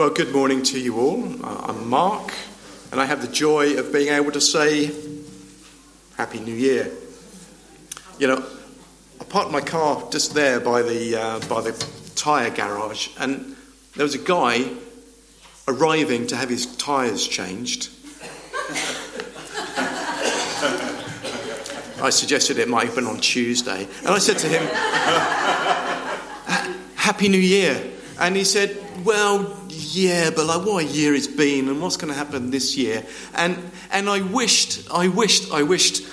[0.00, 1.22] Well, good morning to you all.
[1.44, 2.32] Uh, I'm Mark,
[2.90, 4.90] and I have the joy of being able to say
[6.16, 6.90] Happy New Year.
[8.18, 8.42] You know,
[9.20, 11.72] I parked my car just there by the, uh, by the
[12.14, 13.54] tyre garage, and
[13.94, 14.70] there was a guy
[15.68, 17.90] arriving to have his tyres changed.
[22.02, 24.62] I suggested it might have been on Tuesday, and I said to him,
[26.96, 27.84] Happy New Year.
[28.18, 29.59] And he said, Well,
[29.92, 33.04] yeah, but like what a year it's been and what's going to happen this year.
[33.34, 33.58] And,
[33.90, 36.04] and I wished, I wished, I wished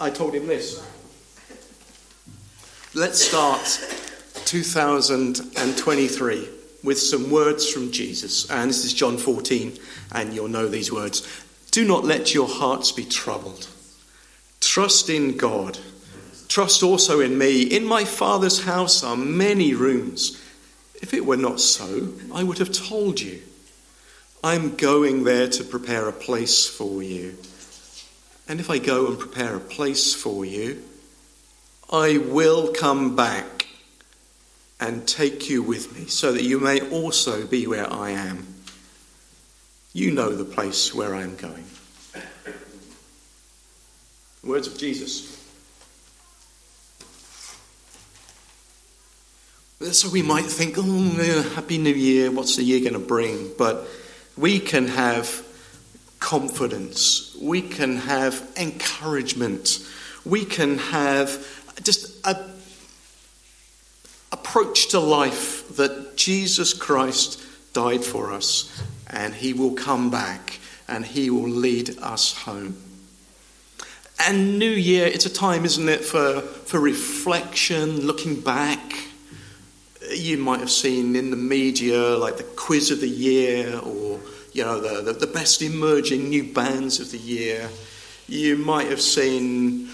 [0.00, 0.82] I told him this.
[2.94, 3.60] Let's start
[4.46, 6.48] 2023
[6.82, 8.50] with some words from Jesus.
[8.50, 9.76] And this is John 14,
[10.12, 11.44] and you'll know these words.
[11.70, 13.68] Do not let your hearts be troubled.
[14.60, 15.78] Trust in God.
[16.48, 17.60] Trust also in me.
[17.62, 20.42] In my Father's house are many rooms.
[21.00, 23.40] If it were not so, I would have told you.
[24.42, 27.36] I'm going there to prepare a place for you.
[28.48, 30.82] And if I go and prepare a place for you,
[31.90, 33.66] I will come back
[34.80, 38.46] and take you with me, so that you may also be where I am.
[39.92, 41.64] You know the place where I am going.
[44.42, 45.39] Words of Jesus.
[49.82, 53.50] So we might think, oh, happy new year, what's the year going to bring?
[53.56, 53.88] But
[54.36, 55.42] we can have
[56.18, 59.78] confidence, we can have encouragement,
[60.26, 61.46] we can have
[61.82, 62.50] just a
[64.30, 67.42] approach to life that Jesus Christ
[67.72, 72.76] died for us and he will come back and he will lead us home.
[74.18, 79.06] And New Year, it's a time, isn't it, for, for reflection, looking back
[80.16, 84.20] you might have seen in the media, like the quiz of the year or
[84.52, 87.68] you know the, the, the, best emerging new bands of the year.
[88.28, 89.88] You might have seen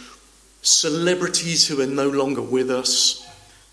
[0.62, 3.26] celebrities who are no longer with us.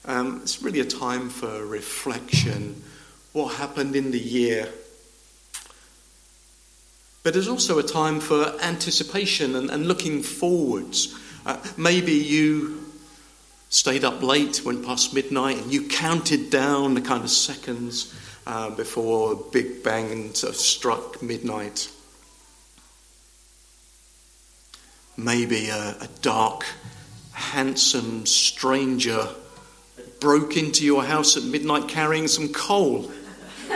[0.06, 2.84] Um, it's really a time for reflection.
[3.31, 4.70] What happened in the year?
[7.24, 11.18] But there's also a time for anticipation and, and looking forwards.
[11.46, 12.82] Uh, maybe you
[13.73, 18.13] stayed up late, went past midnight, and you counted down the kind of seconds
[18.45, 21.89] uh, before Big Bang sort of struck midnight.
[25.17, 26.66] Maybe a, a dark,
[27.31, 29.28] handsome stranger
[30.19, 33.12] broke into your house at midnight carrying some coal.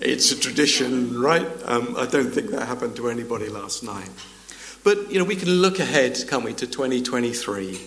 [0.00, 1.46] it's a tradition, right?
[1.66, 4.08] Um, I don't think that happened to anybody last night.
[4.84, 7.80] But, you know, we can look ahead, can't we, to 2023.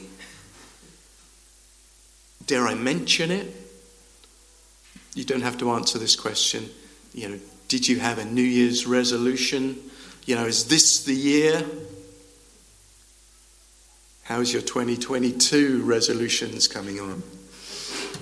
[2.45, 3.53] Dare I mention it?
[5.13, 6.69] You don't have to answer this question.
[7.13, 9.77] You know, did you have a New Year's resolution?
[10.25, 11.65] You know, is this the year?
[14.23, 17.23] How's your 2022 resolutions coming on?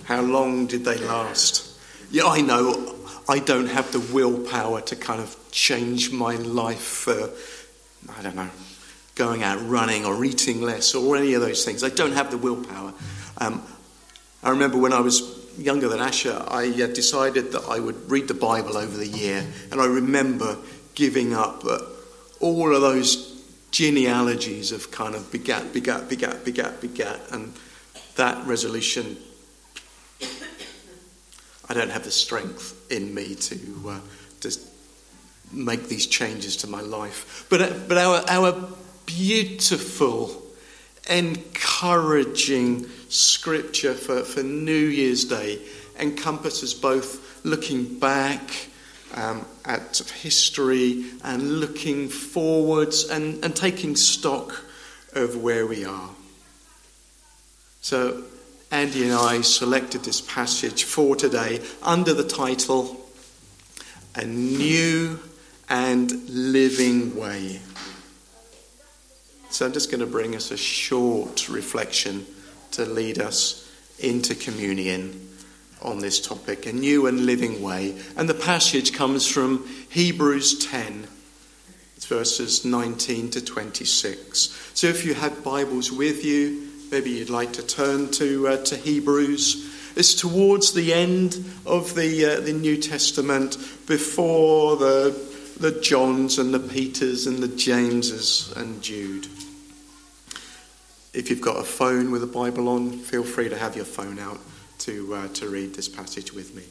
[0.03, 1.79] How long did they last?
[2.11, 2.95] Yeah, I know
[3.27, 7.07] I don't have the willpower to kind of change my life.
[7.07, 7.29] Uh,
[8.17, 8.49] I don't know,
[9.15, 11.83] going out running or eating less or any of those things.
[11.83, 12.93] I don't have the willpower.
[13.37, 13.63] Um,
[14.41, 18.27] I remember when I was younger than Asher, I uh, decided that I would read
[18.27, 20.57] the Bible over the year, and I remember
[20.95, 21.79] giving up uh,
[22.39, 23.41] all of those
[23.71, 27.53] genealogies of kind of begat, begat, begat, begat, begat, and
[28.15, 29.17] that resolution.
[31.69, 33.99] I don't have the strength in me to uh,
[34.41, 34.51] to
[35.51, 37.45] make these changes to my life.
[37.49, 38.67] But, uh, but our, our
[39.05, 40.41] beautiful,
[41.09, 45.59] encouraging scripture for, for New Year's Day
[45.99, 48.67] encompasses both looking back
[49.15, 54.63] um, at history and looking forwards and, and taking stock
[55.13, 56.09] of where we are.
[57.81, 58.23] So,
[58.71, 63.07] Andy and I selected this passage for today under the title
[64.15, 65.19] A New
[65.69, 67.59] and living way.
[69.53, 72.25] So I'm just going to bring us a short reflection
[72.71, 75.29] to lead us into communion
[75.83, 77.95] on this topic, a new and living way.
[78.17, 81.05] And the passage comes from Hebrews 10,
[81.99, 84.71] verses 19 to 26.
[84.73, 88.75] So if you have Bibles with you, maybe you'd like to turn to, uh, to
[88.75, 89.71] Hebrews.
[89.95, 96.51] It's towards the end of the, uh, the New Testament, before the the Johns and
[96.51, 99.27] the Peters and the Jameses and Jude.
[101.13, 104.17] If you've got a phone with a Bible on, feel free to have your phone
[104.17, 104.39] out
[104.79, 106.63] to, uh, to read this passage with me.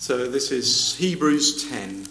[0.00, 2.06] So this is Hebrews 10,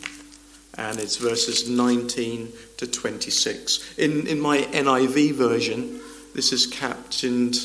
[0.78, 3.98] and it's verses 19 to 26.
[3.98, 6.00] In, in my NIV version,
[6.36, 7.58] this is captioned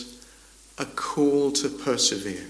[0.79, 2.47] A Call to Persevere.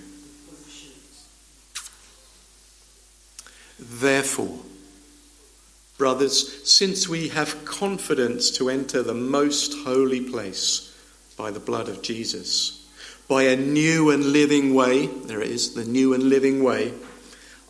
[3.78, 4.61] Therefore,
[6.02, 10.92] brothers, since we have confidence to enter the most holy place
[11.36, 12.84] by the blood of Jesus,
[13.28, 16.92] by a new and living way, there it is, the new and living way,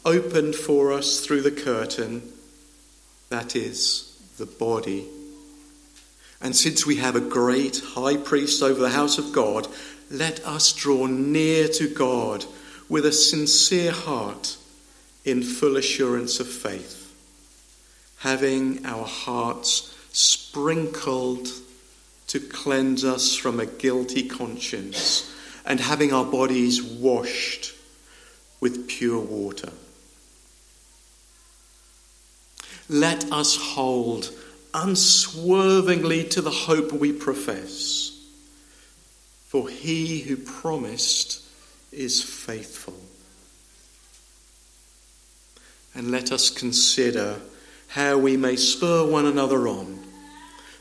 [0.07, 2.23] opened for us through the curtain,
[3.29, 5.07] that is, the body.
[6.41, 9.69] And since we have a great high priest over the house of God,
[10.11, 12.47] let us draw near to God
[12.89, 14.57] with a sincere heart
[15.23, 17.02] in full assurance of faith,
[18.23, 21.49] having our hearts sprinkled
[22.29, 25.35] to cleanse us from a guilty conscience,
[25.67, 27.75] and having our bodies washed
[28.61, 29.73] with pure water.
[32.89, 34.31] Let us hold
[34.73, 38.19] unswervingly to the hope we profess,
[39.49, 41.43] for he who promised
[41.91, 42.95] is faithful
[45.95, 47.41] and let us consider
[47.93, 50.03] how we may spur one another on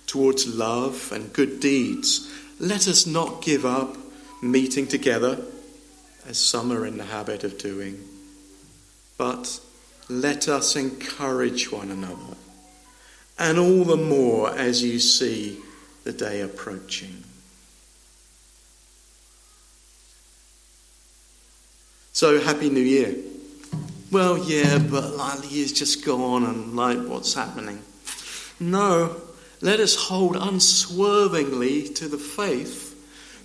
[0.07, 2.31] towards love and good deeds.
[2.57, 3.97] Let us not give up
[4.41, 5.37] meeting together,
[6.25, 8.01] as some are in the habit of doing,
[9.17, 9.59] but
[10.07, 12.37] let us encourage one another,
[13.37, 15.57] and all the more as you see
[16.05, 17.25] the day approaching.
[22.13, 23.15] So, Happy New Year
[24.11, 27.81] well, yeah, but like the years just gone and like what's happening.
[28.59, 29.15] No,
[29.61, 32.89] let us hold unswervingly to the faith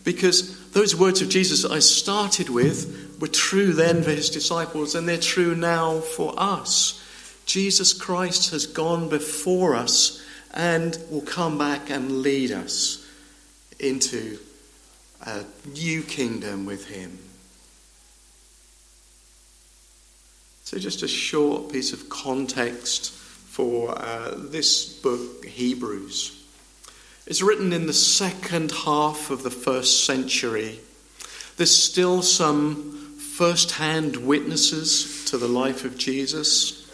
[0.04, 4.94] because those words of Jesus that I started with were true then for his disciples
[4.94, 7.02] and they're true now for us.
[7.46, 10.22] Jesus Christ has gone before us
[10.52, 13.06] and will come back and lead us
[13.78, 14.38] into
[15.24, 17.18] a new kingdom with him.
[20.66, 26.44] So, just a short piece of context for uh, this book, Hebrews.
[27.24, 30.80] It's written in the second half of the first century.
[31.56, 36.90] There's still some first hand witnesses to the life of Jesus.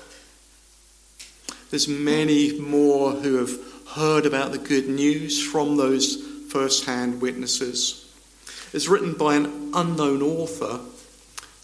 [1.71, 3.59] There's many more who have
[3.95, 8.07] heard about the good news from those first hand witnesses.
[8.75, 10.79] It's written by an unknown author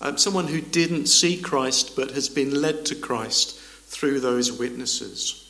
[0.01, 5.45] um, someone who didn't see Christ but has been led to Christ through those witnesses.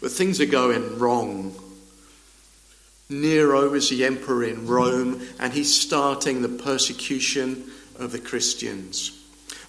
[0.00, 1.54] But things are going wrong.
[3.10, 9.12] Nero is the emperor in Rome and he's starting the persecution of the Christians.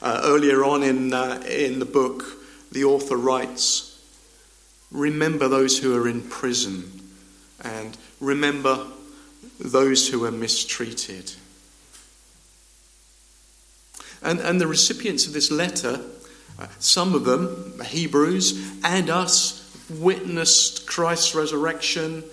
[0.01, 2.23] Uh, earlier on in, uh, in the book,
[2.71, 3.85] the author writes
[4.92, 6.92] Remember those who are in prison
[7.61, 8.87] and remember
[9.59, 11.33] those who are mistreated.
[14.21, 15.99] And, and the recipients of this letter,
[16.59, 19.59] uh, some of them, Hebrews and us,
[19.90, 22.23] witnessed Christ's resurrection,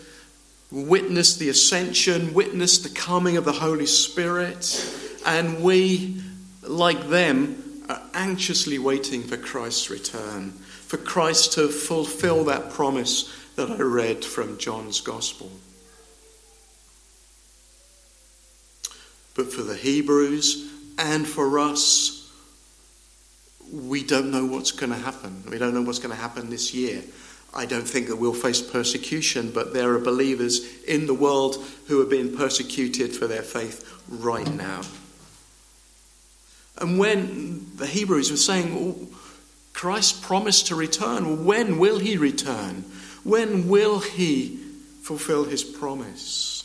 [0.70, 4.84] witnessed the ascension, witnessed the coming of the Holy Spirit,
[5.24, 6.20] and we,
[6.62, 13.70] like them, are anxiously waiting for Christ's return, for Christ to fulfill that promise that
[13.70, 15.50] I read from John's Gospel.
[19.34, 22.32] But for the Hebrews and for us,
[23.72, 25.42] we don't know what's going to happen.
[25.50, 27.02] We don't know what's going to happen this year.
[27.54, 32.00] I don't think that we'll face persecution, but there are believers in the world who
[32.02, 34.82] are being persecuted for their faith right now.
[36.78, 38.96] And when the Hebrews were saying, well,
[39.72, 42.84] Christ promised to return, when will he return?
[43.24, 44.58] When will he
[45.02, 46.55] fulfill his promise?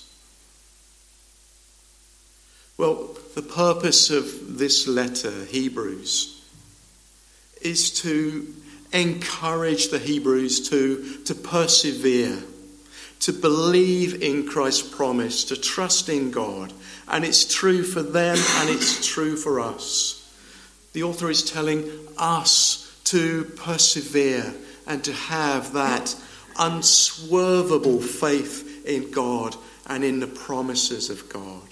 [2.82, 6.44] Well, the purpose of this letter, Hebrews,
[7.62, 8.56] is to
[8.92, 12.40] encourage the Hebrews to, to persevere,
[13.20, 16.74] to believe in Christ's promise, to trust in God.
[17.08, 20.36] And it's true for them and it's true for us.
[20.94, 24.56] The author is telling us to persevere
[24.88, 26.16] and to have that
[26.58, 31.71] unswervable faith in God and in the promises of God.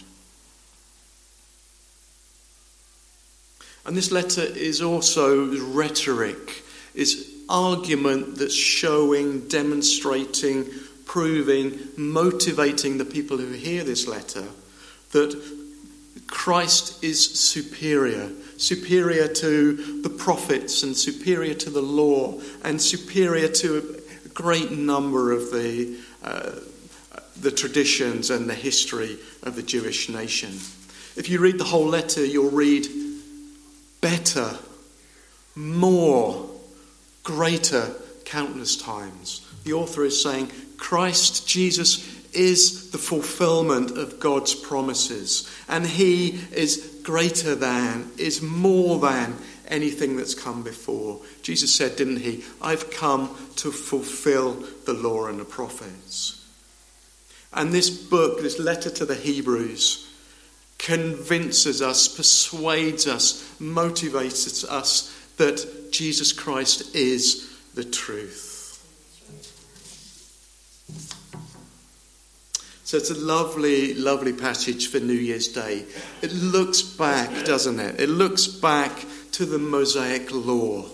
[3.89, 6.61] And this letter is also rhetoric,
[6.93, 10.67] is argument that's showing, demonstrating,
[11.05, 14.45] proving, motivating the people who hear this letter
[15.11, 15.41] that
[16.27, 23.97] Christ is superior, superior to the prophets and superior to the law and superior to
[24.23, 26.51] a great number of the, uh,
[27.41, 30.49] the traditions and the history of the Jewish nation.
[31.15, 32.85] If you read the whole letter, you'll read
[34.01, 34.57] better,
[35.55, 36.49] more,
[37.23, 37.93] greater
[38.25, 39.45] countless times.
[39.63, 47.01] The author is saying Christ Jesus is the fulfillment of God's promises, and He is
[47.03, 49.35] greater than, is more than
[49.67, 51.21] anything that's come before.
[51.41, 52.43] Jesus said, didn't He?
[52.61, 54.53] I've come to fulfill
[54.85, 56.35] the law and the prophets.
[57.53, 60.08] And this book, this letter to the Hebrews,
[60.79, 68.49] convinces us, persuades us, motivates us that Jesus Christ is the truth.
[72.83, 75.85] So it's a lovely, lovely passage for New Year's Day.
[76.23, 77.99] It looks back, doesn't it?
[77.99, 80.85] It looks back to the Mosaic law.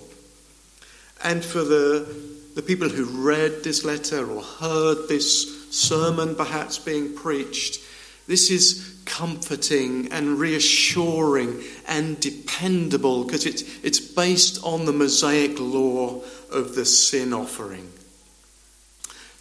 [1.24, 2.06] And for the,
[2.54, 7.80] the people who read this letter or heard this sermon perhaps being preached,
[8.28, 16.22] this is comforting and reassuring and dependable because it's, it's based on the Mosaic law
[16.52, 17.90] of the sin offering.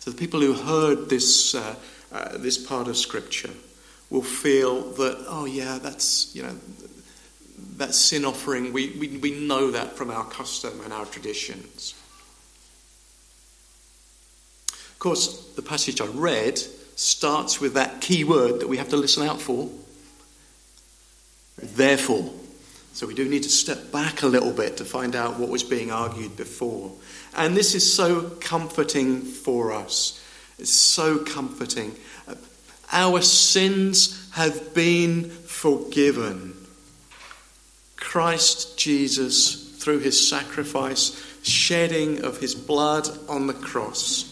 [0.00, 1.75] So the people who heard this uh,
[2.14, 3.50] uh, this part of Scripture
[4.09, 6.54] will feel that, oh, yeah, that's, you know,
[7.76, 11.95] that sin offering, we, we, we know that from our custom and our traditions.
[14.69, 16.62] Of course, the passage I read
[16.96, 19.70] starts with that key word that we have to listen out for.
[21.58, 22.32] Therefore.
[22.92, 25.64] So we do need to step back a little bit to find out what was
[25.64, 26.92] being argued before.
[27.36, 30.20] And this is so comforting for us
[30.58, 31.94] it's so comforting.
[32.92, 36.54] Our sins have been forgiven.
[37.96, 44.30] Christ Jesus, through his sacrifice, shedding of his blood on the cross,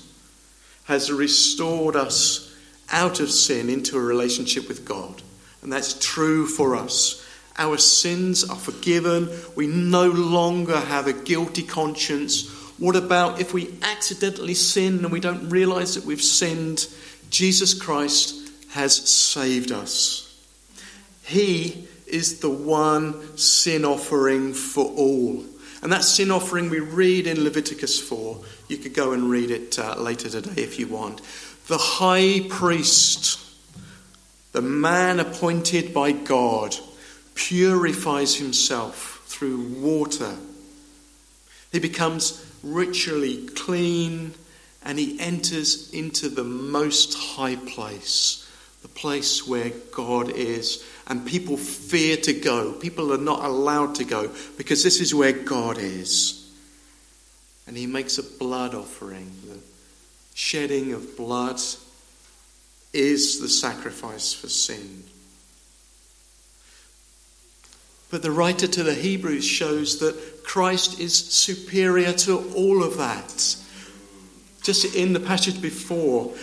[0.85, 2.52] has restored us
[2.93, 5.23] out of sin into a relationship with God.
[5.63, 7.27] And that's true for us.
[7.59, 9.29] Our sins are forgiven.
[9.57, 12.49] We no longer have a guilty conscience
[12.83, 16.89] what about if we accidentally sin and we don't realize that we've sinned?
[17.31, 20.29] Jesus Christ has saved us.
[21.25, 25.45] He is the one sin offering for all.
[25.81, 28.41] And that sin offering we read in Leviticus 4.
[28.67, 31.21] You could go and read it uh, later today if you want.
[31.73, 33.41] The high priest,
[34.53, 36.77] the man appointed by God,
[37.35, 40.37] purifies himself through water.
[41.73, 44.35] He becomes ritually clean,
[44.85, 48.47] and he enters into the most high place,
[48.83, 50.85] the place where God is.
[51.07, 52.73] And people fear to go.
[52.73, 56.53] People are not allowed to go because this is where God is.
[57.67, 59.33] And he makes a blood offering.
[60.45, 61.61] Shedding of blood
[62.93, 65.05] is the sacrifice for sin.
[68.11, 73.57] But the writer to the Hebrews shows that Christ is superior to all of that.
[74.63, 76.35] Just in the passage before.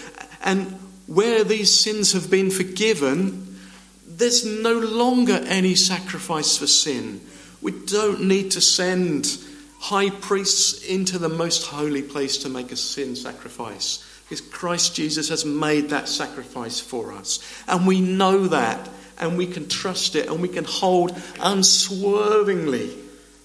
[0.44, 3.60] And where these sins have been forgiven,
[4.08, 7.20] there's no longer any sacrifice for sin.
[7.62, 9.38] We don't need to send
[9.79, 14.05] high priests into the most holy place to make a sin sacrifice.
[14.24, 17.39] Because Christ Jesus has made that sacrifice for us.
[17.67, 22.91] And we know that and we can trust it and we can hold unswervingly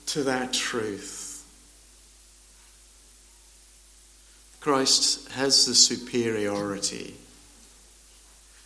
[0.07, 1.23] to that truth.
[4.61, 7.15] Christ has the superiority.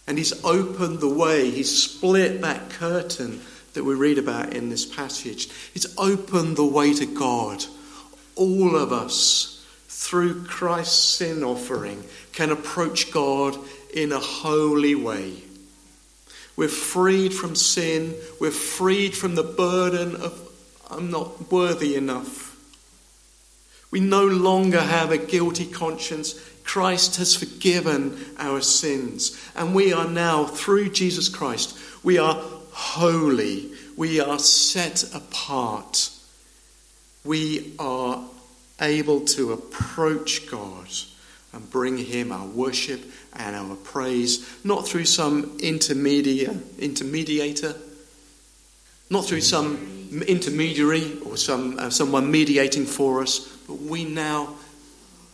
[0.06, 3.42] And he's opened the way, he's split that curtain
[3.78, 5.48] that we read about in this passage.
[5.72, 7.64] It's opened the way to God.
[8.34, 13.56] All of us, through Christ's sin offering, can approach God
[13.94, 15.44] in a holy way.
[16.56, 18.16] We're freed from sin.
[18.40, 20.50] We're freed from the burden of,
[20.90, 22.56] I'm not worthy enough.
[23.92, 26.34] We no longer have a guilty conscience.
[26.64, 29.40] Christ has forgiven our sins.
[29.54, 32.42] And we are now, through Jesus Christ, we are
[32.78, 33.70] holy.
[33.96, 36.10] We are set apart.
[37.24, 38.22] We are
[38.80, 40.86] able to approach God
[41.52, 43.00] and bring Him our worship
[43.32, 47.76] and our praise, not through some intermediator,
[49.10, 54.54] not through some intermediary or some, uh, someone mediating for us, but we now,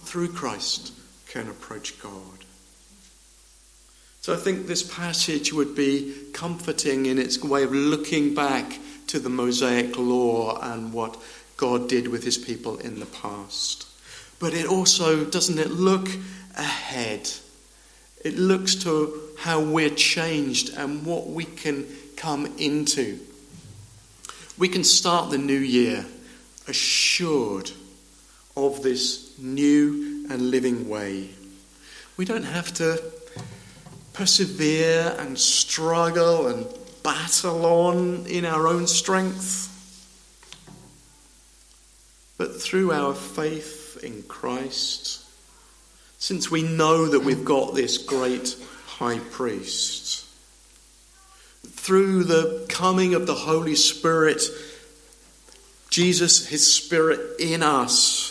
[0.04, 0.94] through Christ,
[1.28, 2.43] can approach God.
[4.24, 8.78] So I think this passage would be comforting in its way of looking back
[9.08, 11.20] to the Mosaic law and what
[11.58, 13.86] God did with his people in the past.
[14.40, 16.08] But it also, doesn't it, look
[16.56, 17.28] ahead?
[18.24, 21.84] It looks to how we're changed and what we can
[22.16, 23.20] come into.
[24.56, 26.06] We can start the new year
[26.66, 27.72] assured
[28.56, 31.28] of this new and living way.
[32.16, 33.12] We don't have to
[34.14, 36.66] persevere and struggle and
[37.02, 39.70] battle on in our own strength.
[42.38, 45.24] But through our faith in Christ,
[46.18, 48.56] since we know that we've got this great
[48.86, 50.24] high priest,
[51.66, 54.42] through the coming of the Holy Spirit,
[55.90, 58.30] Jesus, His Spirit in us,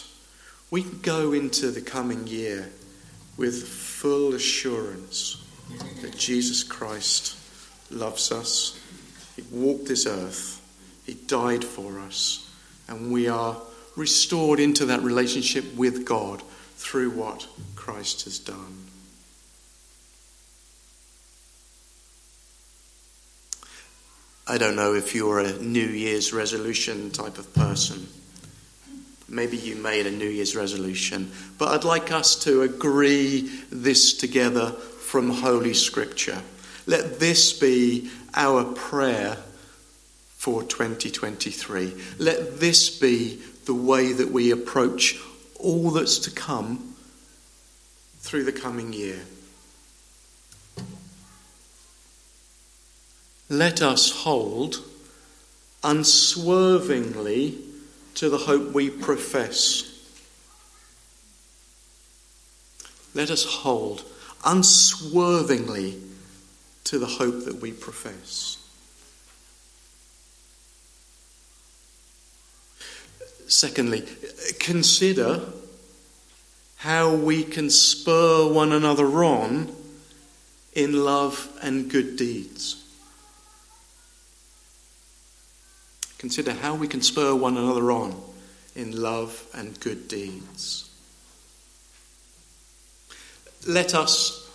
[0.71, 2.69] we can go into the coming year
[3.37, 5.42] with full assurance
[6.01, 7.38] that Jesus Christ
[7.89, 8.79] loves us.
[9.36, 10.62] He walked this earth,
[11.05, 12.50] He died for us,
[12.88, 13.62] and we are
[13.96, 16.41] restored into that relationship with God
[16.77, 18.84] through what Christ has done.
[24.46, 28.08] I don't know if you're a New Year's resolution type of person.
[29.29, 34.75] Maybe you made a New Year's resolution, but I'd like us to agree this together
[35.13, 36.41] from Holy Scripture.
[36.88, 39.38] Let this be our prayer
[40.38, 41.93] for 2023.
[42.17, 45.22] Let this be the way that we approach
[45.59, 46.96] all that's to come
[48.22, 49.20] through the coming year.
[53.50, 54.83] Let us hold
[55.83, 57.59] unswervingly
[58.16, 59.92] to the hope we profess.
[63.14, 64.05] Let us hold
[64.46, 66.00] unswervingly
[66.86, 68.58] to the hope that we profess.
[73.48, 74.03] Secondly,
[74.60, 75.42] consider
[76.77, 79.74] how we can spur one another on
[80.74, 82.84] in love and good deeds.
[86.18, 88.22] Consider how we can spur one another on
[88.75, 90.90] in love and good deeds.
[93.65, 94.49] Let us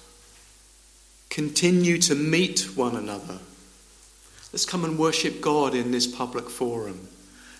[1.30, 3.38] continue to meet one another.
[4.52, 7.08] Let's come and worship God in this public forum.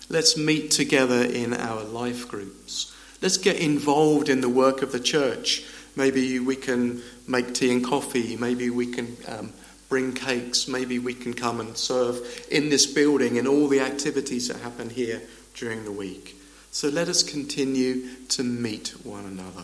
[0.09, 2.95] Let's meet together in our life groups.
[3.21, 5.63] Let's get involved in the work of the church.
[5.95, 8.35] Maybe we can make tea and coffee.
[8.35, 9.53] Maybe we can um,
[9.87, 10.67] bring cakes.
[10.67, 14.89] Maybe we can come and serve in this building and all the activities that happen
[14.89, 15.21] here
[15.55, 16.35] during the week.
[16.71, 19.63] So let us continue to meet one another.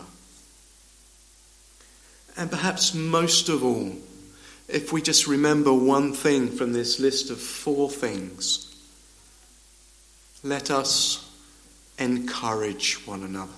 [2.36, 3.92] And perhaps most of all,
[4.68, 8.74] if we just remember one thing from this list of four things,
[10.42, 11.30] let us
[11.98, 13.52] encourage one another.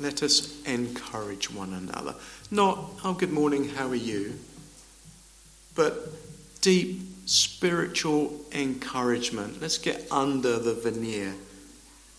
[0.00, 2.14] Let us encourage one another.
[2.50, 4.34] Not, oh, good morning, how are you?
[5.74, 6.08] But
[6.60, 9.60] deep spiritual encouragement.
[9.60, 11.34] Let's get under the veneer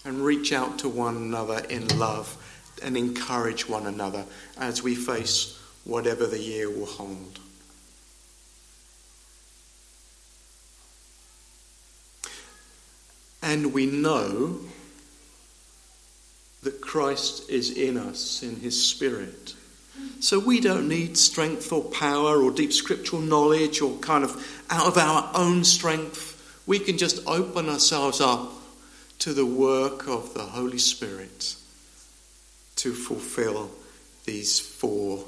[0.03, 2.37] and reach out to one another in love
[2.85, 4.23] and encourage one another
[4.59, 7.39] as we face whatever the year will hold.
[13.41, 14.59] And we know
[16.61, 19.55] that Christ is in us, in his Spirit.
[20.19, 24.87] So we don't need strength or power or deep scriptural knowledge or kind of out
[24.87, 26.33] of our own strength.
[26.67, 28.51] We can just open ourselves up
[29.19, 31.55] to the work of the Holy Spirit
[32.85, 33.71] to fulfill
[34.25, 35.25] these four,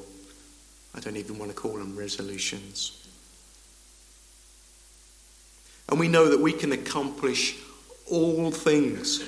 [0.94, 3.04] I don't even want to call them resolutions.
[5.90, 7.58] And we know that we can accomplish
[8.12, 9.24] all things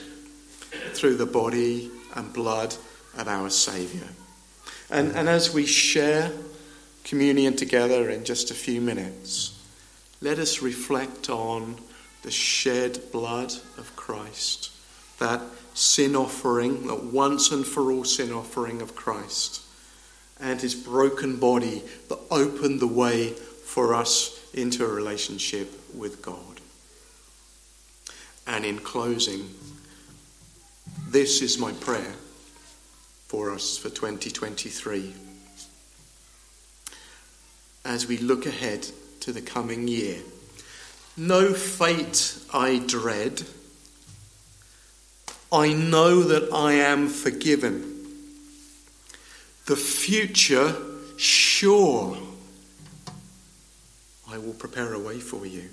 [0.94, 2.76] through the body and blood
[3.18, 4.08] of our Saviour.
[4.92, 6.32] And, and as we share
[7.04, 9.60] communion together in just a few minutes,
[10.22, 11.78] let us reflect on
[12.22, 14.70] the shed blood of Christ,
[15.18, 15.42] that
[15.80, 19.62] sin offering, that once and for all sin offering of Christ,
[20.38, 26.60] and his broken body that opened the way for us into a relationship with God.
[28.46, 29.50] And in closing,
[31.08, 32.14] this is my prayer
[33.28, 35.14] for us for 2023.
[37.86, 38.88] As we look ahead
[39.22, 40.18] to the coming year,
[41.16, 43.44] no fate I dread.
[45.52, 48.06] I know that I am forgiven.
[49.66, 50.76] The future
[51.18, 52.18] sure
[54.30, 55.70] I will prepare a way for you.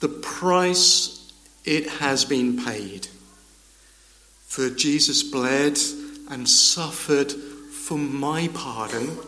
[0.00, 1.32] The price
[1.64, 3.08] it has been paid.
[4.46, 5.78] For Jesus bled
[6.30, 9.18] and suffered for my pardon,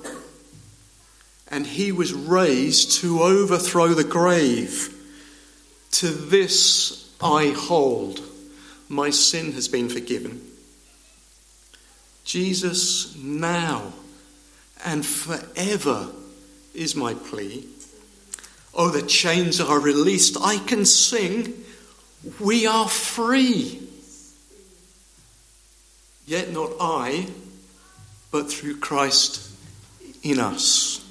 [1.49, 4.95] and he was raised to overthrow the grave.
[5.92, 8.21] To this I hold.
[8.92, 10.46] My sin has been forgiven.
[12.24, 13.94] Jesus now
[14.85, 16.09] and forever
[16.74, 17.66] is my plea.
[18.74, 20.37] Oh, the chains are released.
[20.38, 21.55] I can sing.
[22.38, 23.81] We are free.
[26.26, 27.28] Yet not I,
[28.31, 29.50] but through Christ
[30.22, 31.02] in us.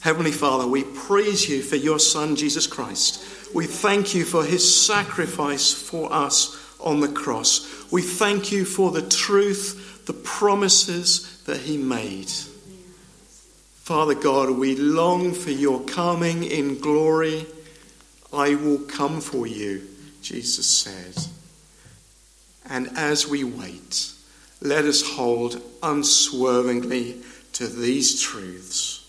[0.00, 3.22] Heavenly Father, we praise you for your Son, Jesus Christ.
[3.54, 7.90] We thank you for his sacrifice for us on the cross.
[7.90, 12.30] We thank you for the truth, the promises that he made.
[13.82, 17.46] Father God, we long for your coming in glory.
[18.32, 19.88] I will come for you,
[20.20, 21.24] Jesus said.
[22.68, 24.12] And as we wait,
[24.60, 27.22] let us hold unswervingly
[27.54, 29.06] to these truths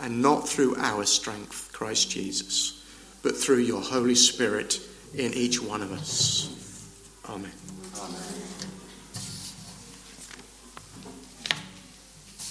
[0.00, 2.82] and not through our strength, Christ Jesus,
[3.22, 4.80] but through your Holy Spirit
[5.14, 6.48] in each one of us.
[7.28, 7.52] Amen.
[7.96, 8.49] Amen.